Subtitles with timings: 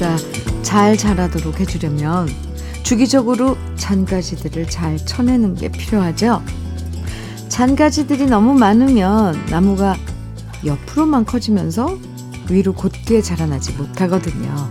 [0.00, 0.16] 나무가
[0.62, 2.26] 잘 자라도록 해주려면
[2.82, 6.42] 주기적으로 잔가지들을 잘 쳐내는 게 필요하죠.
[7.48, 9.96] 잔가지들이 너무 많으면 나무가
[10.64, 11.98] 옆으로만 커지면서
[12.48, 14.70] 위로 곧게 자라나지 못하거든요.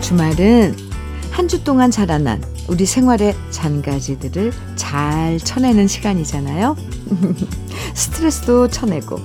[0.00, 0.76] 주말은
[1.30, 6.74] 한 주 동안 자라난 우리 생활의 잔가지들을 잘 쳐내는 시간이잖아요.
[7.94, 9.18] 스트레스도 쳐내고,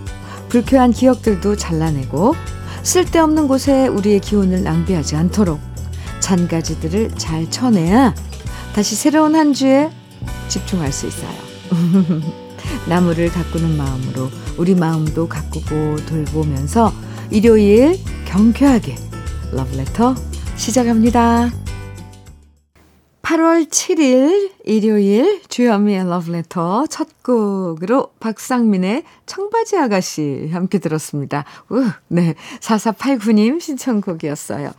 [0.49, 2.35] 불쾌한 기억들도 잘라내고,
[2.83, 5.59] 쓸데없는 곳에 우리의 기운을 낭비하지 않도록
[6.19, 8.13] 잔가지들을 잘 쳐내야
[8.73, 9.89] 다시 새로운 한 주에
[10.47, 11.33] 집중할 수 있어요.
[12.87, 16.93] 나무를 가꾸는 마음으로 우리 마음도 가꾸고 돌보면서
[17.31, 18.95] 일요일 경쾌하게
[19.51, 20.15] 러브레터
[20.55, 21.58] 시작합니다.
[23.29, 31.45] 8월 7일 일요일 주현미의 러브레터 첫 곡으로 박상민의 청바지 아가씨 함께 들었습니다.
[31.69, 32.33] 우, 네.
[32.59, 34.71] 4489님 신청곡이었어요.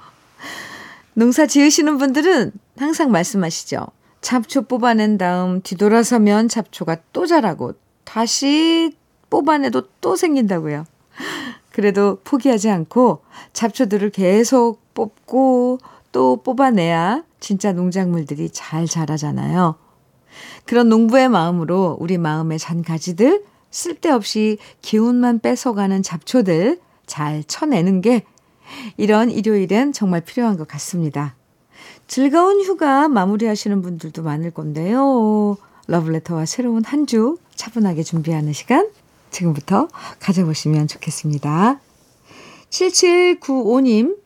[1.15, 3.87] 농사 지으시는 분들은 항상 말씀하시죠.
[4.21, 8.97] 잡초 뽑아낸 다음 뒤돌아서면 잡초가 또 자라고 다시
[9.31, 10.87] 뽑아내도 또 생긴다고요.
[11.71, 15.79] 그래도 포기하지 않고 잡초들을 계속 뽑고
[16.11, 19.77] 또 뽑아내야 진짜 농작물들이 잘 자라잖아요.
[20.65, 28.25] 그런 농부의 마음으로 우리 마음의 잔가지들, 쓸데없이 기운만 뺏어가는 잡초들 잘 쳐내는 게
[28.97, 31.35] 이런 일요일엔 정말 필요한 것 같습니다.
[32.07, 35.57] 즐거운 휴가 마무리하시는 분들도 많을 건데요.
[35.87, 38.89] 러블레터와 새로운 한 주 차분하게 준비하는 시간
[39.31, 39.89] 지금부터
[40.21, 41.81] 가져보시면 좋겠습니다.
[42.71, 44.17] 7795님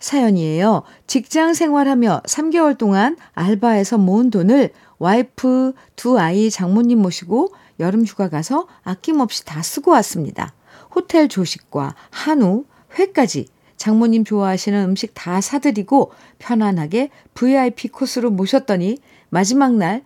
[0.00, 0.82] 사연이에요.
[1.06, 8.66] 직장 생활하며 3개월 동안 알바해서 모은 돈을 와이프 두 아이 장모님 모시고 여름 휴가 가서
[8.82, 10.52] 아낌없이 다 쓰고 왔습니다.
[10.94, 12.64] 호텔 조식과 한우,
[12.98, 13.46] 회까지
[13.76, 18.98] 장모님 좋아하시는 음식 다 사드리고 편안하게 VIP 코스로 모셨더니
[19.30, 20.02] 마지막 날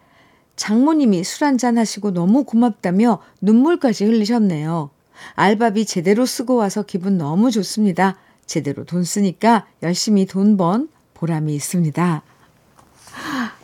[0.56, 4.90] 장모님이 술 한잔 하시고 너무 고맙다며 눈물까지 흘리셨네요.
[5.34, 8.16] 알바비 제대로 쓰고 와서 기분 너무 좋습니다.
[8.46, 12.22] 제대로 돈 쓰니까 열심히 돈 번 보람이 있습니다.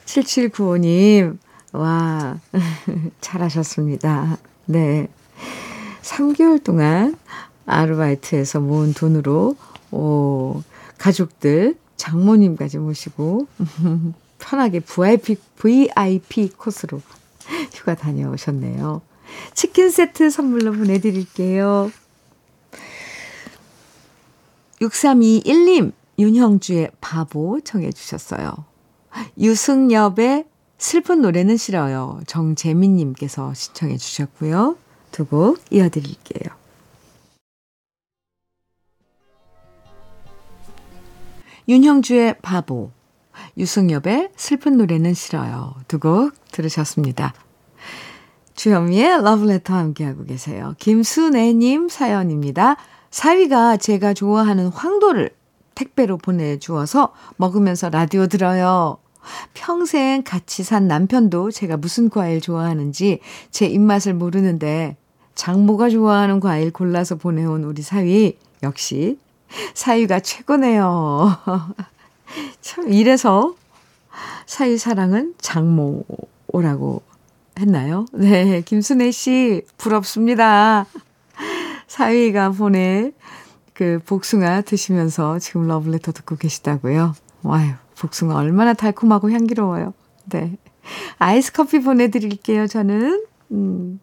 [0.07, 1.39] 7795님,
[1.73, 2.39] 와,
[3.21, 4.39] 잘하셨습니다.
[4.67, 5.09] 네.
[6.03, 7.17] 3개월 동안
[7.67, 9.57] 아르바이트에서 모은 돈으로,
[9.91, 10.63] 오,
[10.99, 13.47] 가족들, 장모님까지 모시고,
[14.39, 17.03] 편하게 VIP, VIP 코스로
[17.75, 19.03] 휴가 다녀오셨네요.
[19.55, 21.93] 치킨 세트 선물로 보내드릴게요.
[24.81, 28.65] 6321님, 윤형주의 바보 청해 주셨어요.
[29.39, 30.47] 유승엽의
[30.79, 32.21] 슬픈 노래는 싫어요.
[32.27, 34.77] 정재민님께서 시청해 주셨고요.
[35.13, 36.55] 두 곡 이어드릴게요.
[41.69, 42.91] 윤형주의 바보,
[43.59, 45.75] 유승엽의 슬픈 노래는 싫어요.
[45.89, 47.35] 두 곡 들으셨습니다.
[48.55, 50.75] 주현미의 러브레터 함께하고 계세요.
[50.79, 52.77] 김순애님 사연입니다.
[53.11, 55.31] 사위가 제가 좋아하는 황도를
[55.75, 58.99] 택배로 보내주어서 먹으면서 라디오 들어요.
[59.55, 63.21] 평생 같이 산 남편도 제가 무슨 과일 좋아하는지
[63.51, 64.97] 제 입맛을 모르는데
[65.35, 69.19] 장모가 좋아하는 과일 골라서 보내온 우리 사위 역시
[69.75, 71.39] 사위가 최고네요.
[72.61, 73.55] 참 이래서
[74.47, 77.03] 사위 사랑은 장모라고
[77.59, 78.07] 했나요?
[78.13, 80.87] 네, 김순애 씨 부럽습니다.
[81.91, 83.11] 사위가 보내
[83.75, 87.17] 그 복숭아 드시면서 지금 러블레터 듣고 계시다고요.
[87.43, 89.93] 와유, 복숭아 얼마나 달콤하고 향기로워요.
[90.27, 90.57] 네.
[91.19, 93.25] 아이스 커피 보내드릴게요, 저는.
[93.51, 93.99] 음.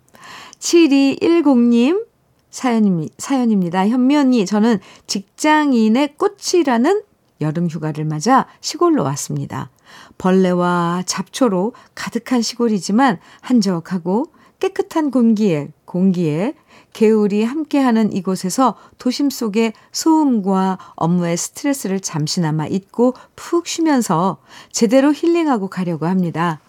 [0.59, 2.05] 7210님
[2.49, 3.13] 사연입니다.
[3.19, 3.87] 사연입니다.
[3.87, 7.03] 현미 언니, 저는 직장인의 꽃이라는
[7.39, 9.69] 여름 휴가를 맞아 시골로 왔습니다.
[10.17, 14.25] 벌레와 잡초로 가득한 시골이지만 한적하고
[14.59, 16.53] 깨끗한 공기에, 공기에
[16.93, 24.37] 개울이 함께하는 이곳에서 도심 속의 소음과 업무의 스트레스를 잠시나마 잊고 푹 쉬면서
[24.71, 26.59] 제대로 힐링하고 가려고 합니다.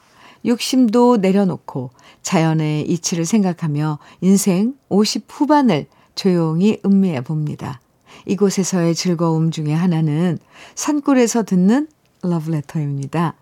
[0.44, 1.90] 욕심도 내려놓고
[2.22, 7.80] 자연의 이치를 생각하며 인생 50 후반을 조용히 음미해 봅니다.
[8.26, 10.38] 이곳에서의 즐거움 중에 하나는
[10.74, 11.88] 산골에서 듣는
[12.22, 13.34] 러브레터입니다.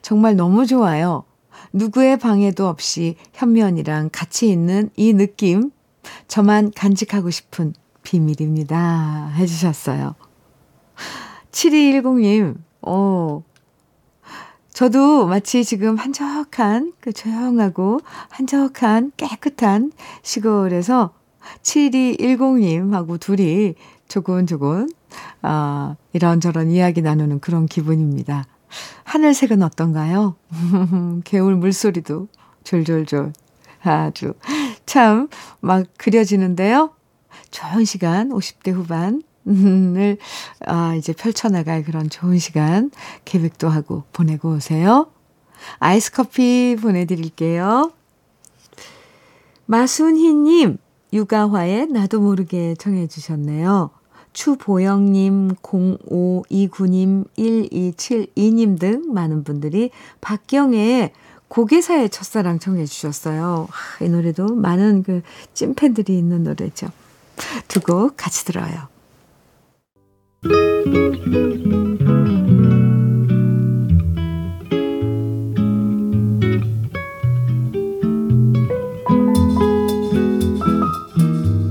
[0.00, 1.24] 정말 너무 좋아요.
[1.72, 5.70] 누구의 방해도 없이 현면이랑 같이 있는 이 느낌,
[6.28, 9.32] 저만 간직하고 싶은 비밀입니다.
[9.36, 10.14] 해주셨어요.
[11.52, 13.42] 7210님, 어,
[14.72, 18.00] 저도 마치 지금 한적한, 그 조용하고
[18.30, 19.92] 한적한 깨끗한
[20.22, 21.12] 시골에서
[21.62, 23.74] 7210님하고 둘이
[24.08, 24.90] 조곤조곤,
[25.42, 28.46] 아, 이런저런 이야기 나누는 그런 기분입니다.
[29.04, 30.36] 하늘색은 어떤가요?
[31.24, 32.28] 개울 물소리도
[32.64, 33.32] 졸졸졸
[33.82, 34.34] 아주
[34.86, 35.28] 참
[35.60, 36.90] 막 그려지는데요.
[37.50, 40.18] 좋은 시간, 50대 후반을
[40.66, 42.90] 아, 이제 펼쳐나갈 그런 좋은 시간
[43.24, 45.10] 계획도 하고 보내고 오세요.
[45.78, 47.92] 아이스 커피 보내드릴게요.
[49.66, 50.78] 마순희님,
[51.12, 53.90] 육아화에 나도 모르게 청해 주셨네요.
[54.32, 59.90] 추보영님, 0529님, 1272님 등 많은 분들이
[60.20, 61.12] 박경애의
[61.48, 63.68] 고개사의 첫사랑 청해 주셨어요.
[64.00, 65.22] 이 노래도 많은 그
[65.54, 66.88] 찐팬들이 있는 노래죠.
[67.68, 68.88] 두 곡 같이 들어요.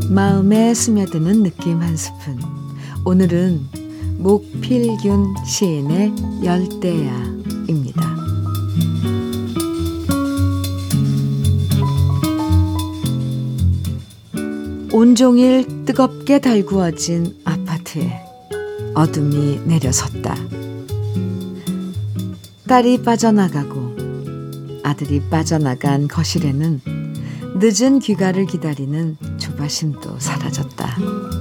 [0.10, 2.50] 마음에 스며드는 느낌 한 스푼.
[3.03, 3.68] 오늘은
[4.19, 6.13] 목필균 시인의
[6.44, 8.15] 열대야입니다.
[14.94, 18.24] 온종일 뜨겁게 달구어진 아파트에
[18.94, 20.36] 어둠이 내려섰다.
[22.68, 23.95] 딸이 빠져나가고
[24.83, 26.81] 아들이 빠져나간 거실에는
[27.56, 31.41] 늦은 귀가를 기다리는 조바심도 사라졌다.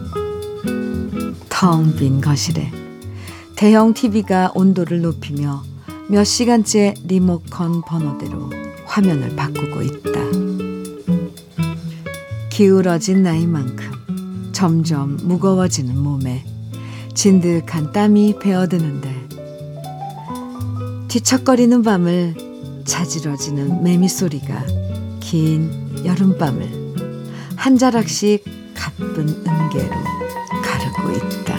[1.60, 2.72] 텅 빈 거실에
[3.54, 5.62] 대형 TV가 온도를 높이며
[6.08, 8.50] 몇 시간째 리모컨 번호대로
[8.86, 10.20] 화면을 바꾸고 있다.
[12.48, 16.46] 기울어진 나이만큼 점점 무거워지는 몸에
[17.12, 19.28] 진득한 땀이 배어드는데
[21.08, 24.64] 뒤척거리는 밤을 자지러지는 매미 소리가
[25.20, 25.70] 긴
[26.06, 26.94] 여름밤을
[27.54, 30.29] 한 자락씩 가쁜 음계로
[31.00, 31.58] 가르고 있다.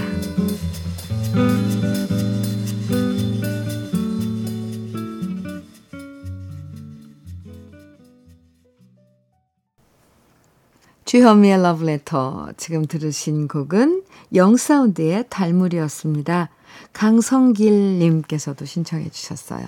[11.05, 12.53] 주현미의 러브레터.
[12.55, 14.03] 지금 들으신 곡은
[14.33, 16.49] 영사운드의 달물이었습니다.
[16.93, 19.65] 강성길 님께서도 신청해 주셨어요.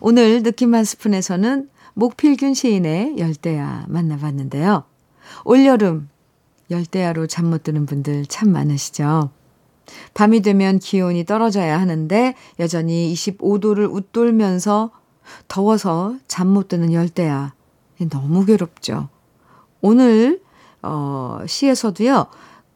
[0.00, 4.84] 오늘 느낌 한 스푼에서는 목필균 시인의 열대야 만나봤는데요.
[5.44, 6.08] 올여름
[6.70, 9.30] 열대야로 잠 못 드는 분들 참 많으시죠?
[10.14, 14.90] 밤이 되면 기온이 떨어져야 하는데 여전히 25도를 웃돌면서
[15.48, 17.54] 더워서 잠 못 드는 열대야.
[18.10, 19.08] 너무 괴롭죠.
[19.80, 20.40] 오늘
[20.82, 22.26] 어, 시에서도요,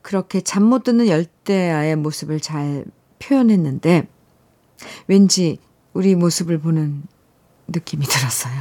[0.02, 2.84] 그렇게 잠 못 드는 열대야의 모습을 잘
[3.18, 4.08] 표현했는데,
[5.06, 5.58] 왠지
[5.92, 7.02] 우리 모습을 보는
[7.68, 8.54] 느낌이 들었어요.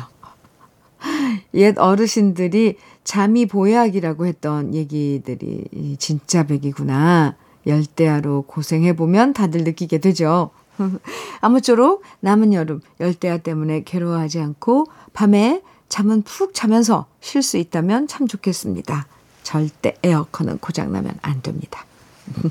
[1.56, 2.78] 옛 어르신들이
[3.10, 7.36] 잠이 보약이라고 했던 얘기들이 진짜 백이구나.
[7.66, 10.52] 열대야로 고생해보면 다들 느끼게 되죠.
[11.42, 18.28] 아무쪼록 남은 여름 열대야 때문에 괴로워하지 않고 밤에 잠은 푹 자면서 쉴 수 있다면 참
[18.28, 19.08] 좋겠습니다.
[19.42, 21.84] 절대 에어컨은 고장나면 안 됩니다.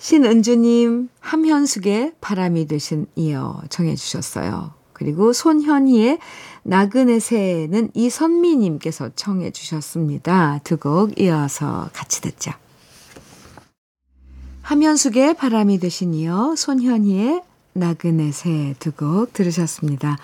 [0.00, 4.79] 신은주님, 함현숙의 바람이 되신 이어 정해주셨어요.
[5.00, 6.18] 그리고 손현희의
[6.62, 10.60] 나그네 새는 이선미님께서 청해 주셨습니다.
[10.62, 12.52] 두 곡 이어서 같이 듣죠.
[14.62, 17.42] 함현숙의 바람이 되신 이어 손현희의
[17.72, 20.18] 나그네 새 두 곡 들으셨습니다.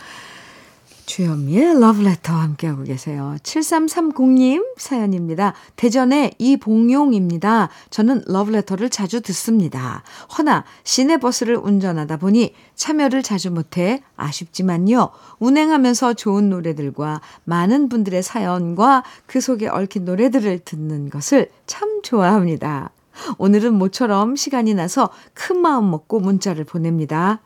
[1.06, 3.36] 주현미의 러브레터와 함께하고 계세요.
[3.42, 5.54] 7330님 사연입니다.
[5.76, 7.68] 대전의 이봉용입니다.
[7.90, 10.02] 저는 러브레터를 자주 듣습니다.
[10.36, 15.10] 허나 시내버스를 운전하다 보니 참여를 자주 못해 아쉽지만요.
[15.38, 22.90] 운행하면서 좋은 노래들과 많은 분들의 사연과 그 속에 얽힌 노래들을 듣는 것을 참 좋아합니다.
[23.38, 27.40] 오늘은 모처럼 시간이 나서 큰 마음 먹고 문자를 보냅니다.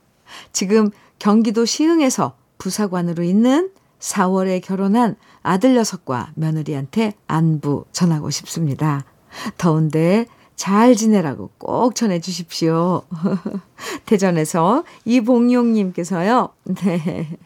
[0.53, 9.05] 지금 경기도 시흥에서 부사관으로 있는 4월에 결혼한 아들 녀석과 며느리한테 안부 전하고 싶습니다.
[9.59, 13.03] 더운데 잘 지내라고 꼭 전해 주십시오.
[14.07, 16.51] 대전에서 이봉용님께서요,
[16.85, 17.39] 네.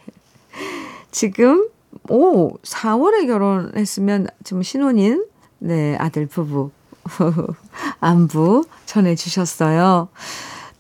[1.11, 1.69] 지금,
[2.09, 5.25] 오, 4월에 결혼했으면 지금 신혼인,
[5.61, 6.73] 네, 아들 부부,
[8.01, 10.09] 안부 전해 주셨어요.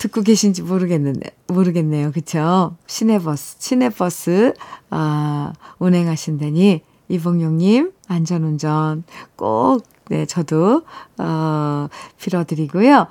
[0.04, 2.12] 듣고 계신지 모르겠는데, 모르겠네요.
[2.12, 2.76] 그쵸?
[2.86, 4.52] 시내버스, 시내버스,
[4.90, 9.04] 아, 운행하신다니, 이봉용님, 안전운전
[9.36, 10.82] 꼭, 네, 저도,
[11.16, 13.06] 어, 빌어드리고요.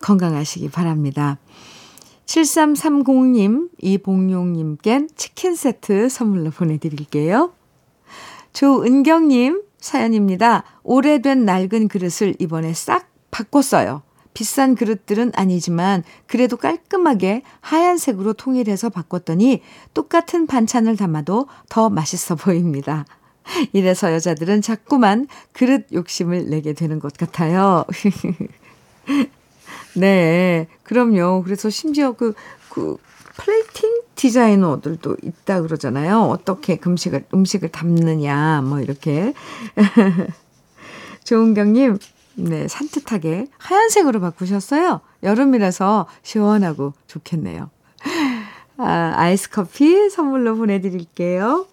[0.00, 1.36] 건강하시기 바랍니다.
[2.24, 7.52] 7330님, 이봉용님껜 치킨 세트 선물로 보내드릴게요.
[8.54, 10.64] 조은경님, 사연입니다.
[10.82, 14.02] 오래된 낡은 그릇을 이번에 싹 바꿨어요.
[14.34, 19.62] 비싼 그릇들은 아니지만 그래도 깔끔하게 하얀색으로 통일해서 바꿨더니
[19.94, 23.04] 똑같은 반찬을 담아도 더 맛있어 보입니다.
[23.72, 27.84] 이래서 여자들은 자꾸만 그릇 욕심을 내게 되는 것 같아요.
[29.94, 31.42] 네, 그럼요.
[31.44, 32.34] 그래서 심지어 그,
[32.70, 32.96] 그,
[33.36, 36.20] 플레이팅 디자이너들도 있다 그러잖아요.
[36.22, 39.32] 어떻게 음식을, 음식을 담느냐, 뭐, 이렇게.
[41.24, 41.98] 조은경님,
[42.34, 45.00] 네, 산뜻하게 하얀색으로 바꾸셨어요.
[45.22, 47.70] 여름이라서 시원하고 좋겠네요.
[48.78, 51.66] 아, 아이스 커피 선물로 보내드릴게요.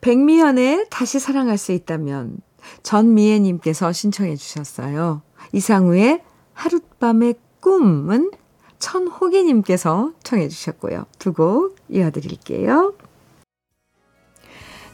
[0.00, 2.38] 백미연의 다시 사랑할 수 있다면
[2.82, 5.22] 전미애님께서 신청해 주셨어요.
[5.52, 6.22] 이상우의
[6.54, 8.30] 하룻밤의 꿈은
[8.78, 11.06] 천호기님께서 청해 주셨고요.
[11.18, 12.94] 두 곡 이어드릴게요.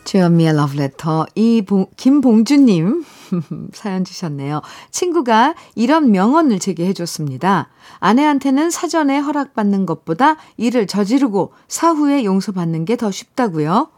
[0.05, 1.65] 주현미의 러브레터 이
[1.97, 3.05] 김봉주님
[3.73, 4.61] 사연 주셨네요.
[4.91, 7.69] 친구가 이런 명언을 제게 해줬습니다.
[8.01, 13.91] 아내한테는 사전에 허락받는 것보다 일을 저지르고 사후에 용서받는 게 더 쉽다고요.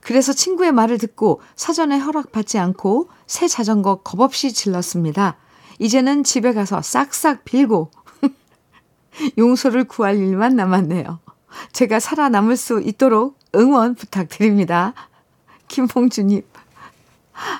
[0.00, 5.36] 그래서 친구의 말을 듣고 사전에 허락받지 않고 새 자전거 겁없이 질렀습니다.
[5.78, 7.90] 이제는 집에 가서 싹싹 빌고
[9.38, 11.20] 용서를 구할 일만 남았네요.
[11.72, 14.92] 제가 살아남을 수 있도록 응원 부탁드립니다.
[15.70, 16.42] 김봉주님.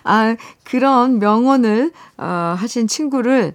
[0.05, 3.55] 아, 그런 명언을, 어, 하신 친구를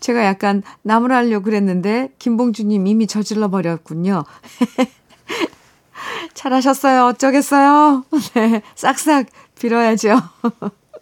[0.00, 4.24] 제가 약간 나무라려고 그랬는데, 김봉주님 이미 저질러 버렸군요.
[6.34, 7.04] 잘하셨어요.
[7.06, 8.04] 어쩌겠어요.
[8.34, 9.26] 네, 싹싹
[9.58, 10.16] 빌어야죠.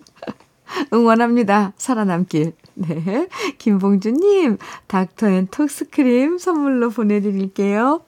[0.92, 1.72] 응원합니다.
[1.76, 2.54] 살아남길.
[2.74, 3.28] 네.
[3.58, 4.58] 김봉주님,
[4.88, 8.02] 닥터 앤 톡스크림 선물로 보내드릴게요.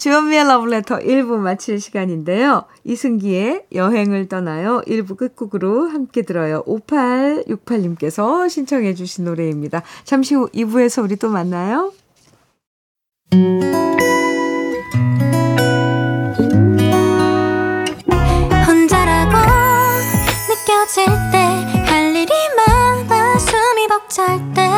[0.00, 2.64] 주현미의 러브레터 1부 마칠 시간인데요.
[2.84, 4.80] 이승기의 여행을 떠나요.
[4.86, 6.62] 1부 끝곡으로 함께 들어요.
[6.64, 9.82] 5868님께서 신청해 주신 노래입니다.
[10.04, 11.92] 잠시 후 2부에서 우리 또 만나요.
[18.66, 19.36] 혼자라고
[20.48, 21.38] 느껴질 때
[21.86, 24.68] 할 일이 많아 숨이 벅찰 때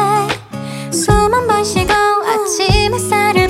[0.90, 3.46] 숨 한 번 쉬고 아침 햇살을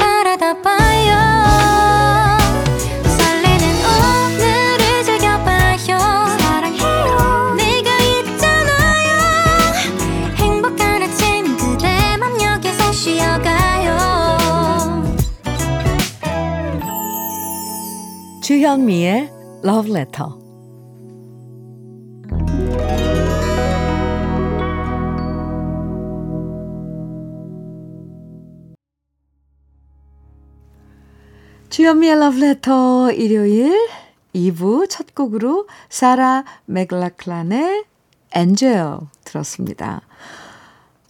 [18.52, 19.30] 주현미의
[19.64, 20.28] Love Letter.
[31.71, 33.88] 주현미의 Love Letter 일요일
[34.35, 37.85] 2부 첫 곡으로 사라 맥락클란의
[38.37, 40.02] Angel 들었습니다.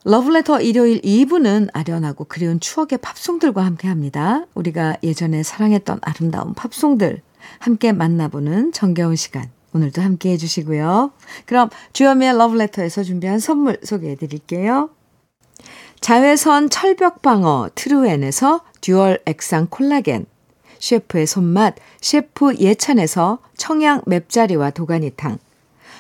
[0.05, 4.47] 러브레터 일요일 2부는 아련하고 그리운 추억의 팝송들과 함께 합니다.
[4.55, 7.23] 우리가 예전에 사랑했던 아름다운 팝송들
[7.59, 9.51] 함께 만나보는 정겨운 시간.
[9.75, 11.13] 오늘도 함께 해주시고요.
[11.47, 14.91] 그럼 주현미의 러브레터에서 준비한 선물 소개해 드릴게요.
[16.01, 20.27] 자외선 철벽 방어 트루엔에서 dual 액상 콜라겐,
[20.81, 25.39] 셰프의 손맛 셰프 예찬에서 청양 맵자리와 도가니탕,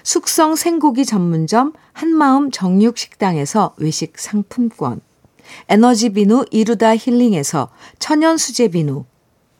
[0.02, 5.00] 숙성 생고기 전문점 한마음 정육식당에서 외식 상품권,
[5.68, 7.70] 에너지 비누 이루다 힐링에서
[8.00, 9.04] 천연 수제 비누,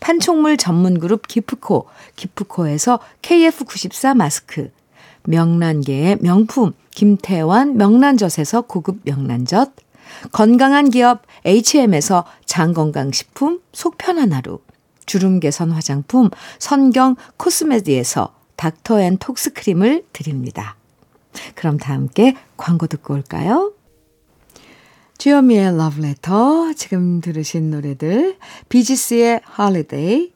[0.00, 4.70] 판촉물 전문 그룹 기프코, 기프코에서 KF94 마스크,
[5.24, 9.72] 명란계의 명품 김태환 명란젓에서 고급 명란젓,
[10.32, 14.58] 건강한 기업 H&M에서 장건강식품 속편한 하루,
[15.06, 20.76] 주름 개선 화장품 선경 코스메디에서 닥터앤톡스크림을 드립니다.
[21.54, 23.72] 그럼 다 함께 광고 듣고 올까요?
[25.20, 28.38] 주현미의 러브레터 지금 들으신 노래들
[28.70, 30.32] 비지스의 Holiday,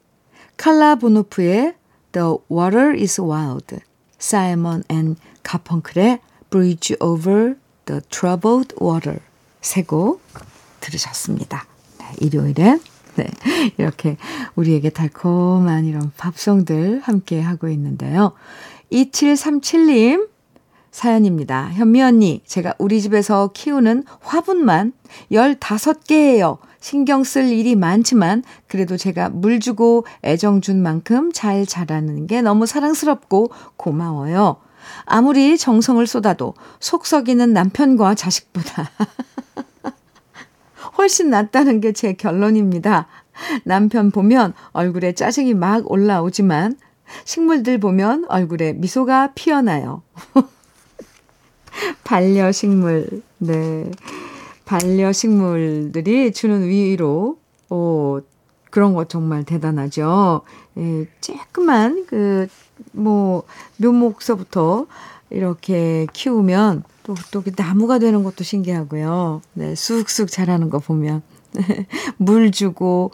[0.57, 1.73] 칼라 보노프의
[2.11, 3.77] The Water is Wild,
[4.19, 6.19] 사이먼 앤 가펑클의
[6.51, 9.21] Bridge Over the Troubled Water
[9.61, 10.21] 세곡
[10.81, 11.65] 들으셨습니다.
[11.97, 12.77] 네, 일요일에
[13.15, 13.27] 네,
[13.79, 14.17] 이렇게
[14.53, 18.33] 우리에게 달콤한 이런 팝송들 함께 하고 있는데요.
[18.91, 20.34] 2737님
[20.95, 21.71] 사연입니다.
[21.73, 24.93] 현미 언니, 제가 우리 집에서 키우는 화분만
[25.29, 26.57] 15개예요.
[26.79, 32.65] 신경 쓸 일이 많지만 그래도 제가 물 주고 애정 준 만큼 잘 자라는 게 너무
[32.65, 34.55] 사랑스럽고 고마워요.
[35.03, 38.89] 아무리 정성을 쏟아도 속 썩이는 남편과 자식보다
[40.97, 43.07] 훨씬 낫다는 게 제 결론입니다.
[43.65, 46.77] 남편 보면 얼굴에 짜증이 막 올라오지만
[47.25, 50.01] 식물들 보면 얼굴에 미소가 피어나요.
[52.03, 53.91] 반려식물, 네.
[54.65, 57.37] 반려식물들이 주는 위로,
[57.69, 58.21] 오,
[58.71, 60.41] 그런 거 정말 대단하죠.
[60.77, 62.47] 예, 조그만, 그,
[62.91, 63.43] 뭐,
[63.77, 64.87] 묘목서부터
[65.29, 69.41] 이렇게 키우면 또, 또 나무가 되는 것도 신기하고요.
[69.53, 71.21] 네, 쑥쑥 자라는 거 보면.
[72.17, 73.11] 물 주고,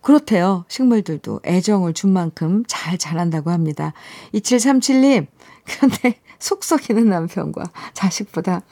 [0.00, 0.64] 그렇대요.
[0.68, 3.92] 식물들도 애정을 준 만큼 잘 자란다고 합니다.
[4.34, 5.26] 2737님,
[5.64, 7.62] 그런데 속 썩이는 남편과
[7.94, 8.62] 자식보다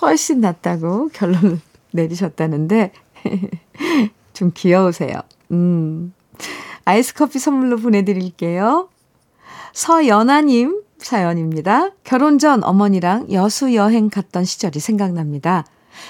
[0.00, 1.60] 훨씬 낫다고 결론을
[1.92, 2.92] 내리셨다는데
[4.32, 5.20] 좀 귀여우세요.
[5.50, 6.14] 음.
[6.84, 8.88] 아이스 커피 선물로 보내드릴게요.
[9.72, 11.90] 서연아님 사연입니다.
[12.04, 15.64] 결혼 전 어머니랑 여수 여행 갔던 시절이 생각납니다.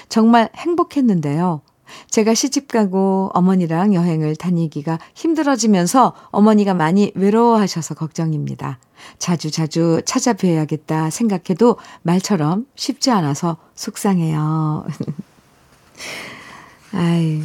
[0.07, 1.61] 정말 행복했는데요.
[2.09, 8.79] 제가 시집가고 어머니랑 여행을 다니기가 힘들어지면서 어머니가 많이 외로워하셔서 걱정입니다.
[9.17, 14.85] 자주 자주 찾아뵈야겠다 생각해도 말처럼 쉽지 않아서 속상해요.
[16.93, 17.41] 아이,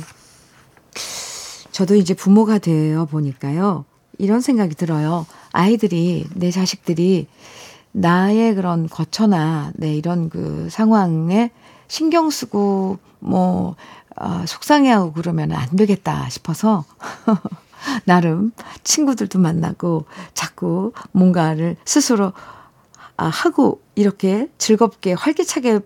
[1.70, 3.84] 저도 이제 부모가 되어 보니까요.
[4.18, 5.26] 이런 생각이 들어요.
[5.52, 7.26] 아이들이, 내 자식들이
[7.92, 11.50] 나의 그런 거처나 내 이런 그 상황에
[11.86, 13.76] 신경 쓰고 뭐
[14.16, 16.84] 어, 속상해하고 그러면 안 되겠다 싶어서
[18.04, 22.32] 나름 친구들도 만나고 자꾸 뭔가를 스스로
[23.16, 25.80] 아, 하고 이렇게 즐겁게 활기차게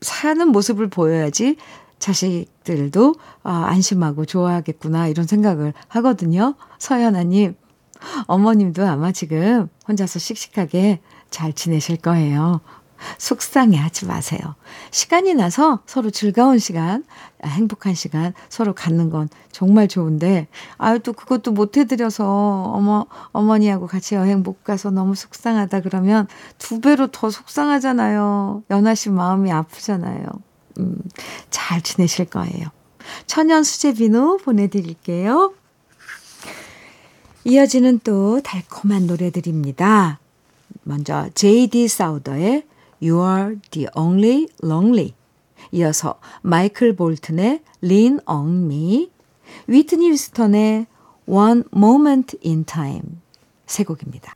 [0.00, 1.56] 사는 모습을 보여야지
[1.98, 6.54] 자식들도 아, 안심하고 좋아하겠구나 이런 생각을 하거든요.
[6.78, 7.54] 서연아님,
[8.26, 12.60] 어머님도 아마 지금 혼자서 씩씩하게 잘 지내실 거예요.
[13.18, 14.40] 속상해 하지 마세요.
[14.90, 17.04] 시간이 나서 서로 즐거운 시간,
[17.42, 22.24] 아, 행복한 시간 서로 갖는 건 정말 좋은데, 아유, 또 그것도 못 해드려서
[22.74, 26.26] 어머, 어머니하고 같이 여행 못 가서 너무 속상하다 그러면
[26.58, 28.64] 두 배로 더 속상하잖아요.
[28.70, 30.26] 연아 씨 마음이 아프잖아요.
[30.78, 30.96] 음,
[31.50, 32.68] 잘 지내실 거예요.
[33.26, 35.54] 천연 수제 비누 보내드릴게요.
[37.44, 40.18] 이어지는 또 달콤한 노래들입니다.
[40.82, 42.64] 먼저 JD 사우더의
[43.04, 45.12] You are the only lonely.
[45.72, 49.10] 이어서 마이클 볼튼의 Lean on me,
[49.66, 50.86] 위트니 위스턴의
[51.26, 53.18] One moment in time.
[53.66, 54.34] 세 곡입니다.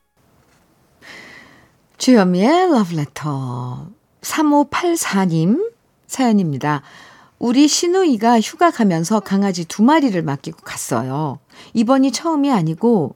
[1.97, 3.89] 주현미의 Love Letter
[4.21, 5.73] 3584님
[6.07, 6.83] 사연입니다.
[7.39, 11.39] 우리 시누이가 휴가 가면서 강아지 두 마리를 맡기고 갔어요.
[11.73, 13.15] 이번이 처음이 아니고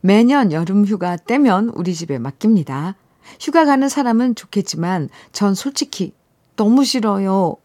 [0.00, 2.94] 매년 여름 휴가 때면 우리 집에 맡깁니다.
[3.40, 6.12] 휴가 가는 사람은 좋겠지만 전 솔직히
[6.56, 7.56] 너무 싫어요.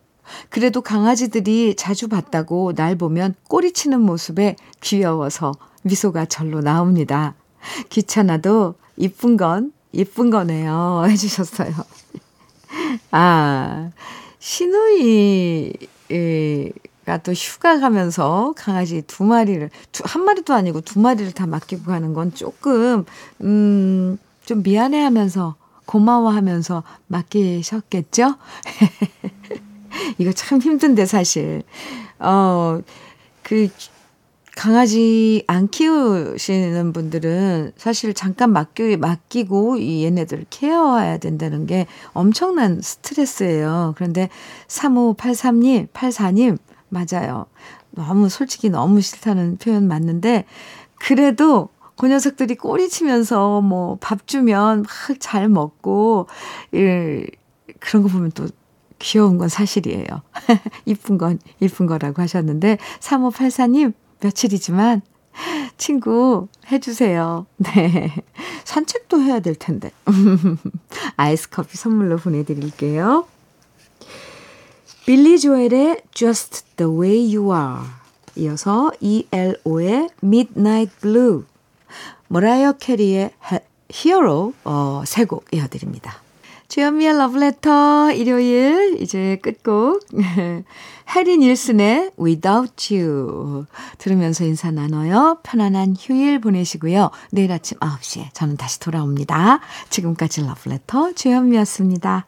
[0.50, 7.36] 그래도 강아지들이 자주 봤다고 날 보면 꼬리치는 모습에 귀여워서 미소가 절로 나옵니다.
[7.90, 11.06] 귀찮아도 이쁜 건 이쁜 거네요.
[11.10, 11.74] 해주셨어요.
[13.12, 13.92] 아,
[14.40, 15.74] 시누이,
[17.06, 21.84] 가 또 휴가 가면서 강아지 두 마리를, 두, 한 마리도 아니고 두 마리를 다 맡기고
[21.86, 23.06] 가는 건 조금,
[23.42, 28.36] 음, 좀 미안해 하면서 고마워하면서 맡기셨겠죠?
[30.18, 31.64] 이거 참 힘든데 사실.
[32.20, 32.80] 어,
[33.42, 33.70] 그
[34.56, 43.94] 강아지 안 키우시는 분들은 사실 잠깐 맡기, 맡기고 이 얘네들을 케어해야 된다는 게 엄청난 스트레스예요.
[43.96, 44.30] 그런데
[44.68, 46.58] 3583님, 84님,
[46.90, 47.48] 맞아요.
[47.92, 50.46] 너무 솔직히 너무 싫다는 표현 맞는데,
[51.00, 56.28] 그래도 그 녀석들이 꼬리 치면서 뭐 밥 주면 막 잘 먹고,
[56.74, 57.26] 예,
[57.80, 58.48] 그런 거 보면 또
[59.00, 60.06] 귀여운 건 사실이에요.
[60.86, 65.02] 이쁜 건 이쁜 거라고 하셨는데, 3584님, 며칠이지만
[65.78, 67.46] 친구 해주세요.
[67.58, 68.14] 네.
[68.64, 69.92] 산책도 해야 될 텐데.
[71.18, 73.26] 아이스 커피 선물로 보내드릴게요.
[75.06, 77.82] 빌리 조엘의 Just the Way You Are
[78.36, 81.44] 이어서 ELO의 Midnight Blue
[82.28, 83.32] 머라이어 캐리의
[83.94, 86.24] Hero 어, 세곡 이어드립니다.
[86.74, 90.04] 주현미의 러브레터 일요일 이제 끝곡
[91.16, 93.66] 해리 닐슨의 Without You
[94.00, 95.38] 들으면서 인사 나눠요.
[95.44, 97.12] 편안한 휴일 보내시고요.
[97.32, 99.60] 내일 아침 9시에 저는 다시 돌아옵니다.
[99.92, 102.26] 지금까지 러브레터 주현미였습니다.